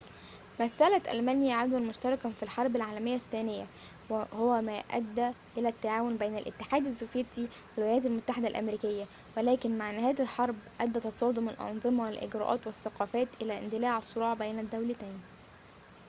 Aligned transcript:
مثلت 0.59 1.07
ألمانيا 1.07 1.55
عدواً 1.55 1.79
مشتركاً 1.79 2.29
في 2.29 2.43
الحرب 2.43 2.75
العالمية 2.75 3.15
الثانية 3.15 3.65
وهو 4.09 4.61
ما 4.61 4.73
أدى 4.91 5.31
إلى 5.57 5.69
التعاون 5.69 6.17
بين 6.17 6.37
الاتحاد 6.37 6.85
السوفيتي 6.85 7.47
والولايات 7.77 8.05
المتحدة 8.05 8.47
الأمريكية 8.47 9.05
ولكن 9.37 9.77
مع 9.77 9.91
نهاية 9.91 10.15
الحرب 10.19 10.55
أدى 10.81 10.99
تصادم 10.99 11.49
الأنظمة 11.49 12.03
والإجراءات 12.03 12.67
والثقافات 12.67 13.27
إلى 13.41 13.57
اندلاع 13.57 13.97
الصراع 13.97 14.33
بين 14.33 14.59
الدولتين 14.59 15.21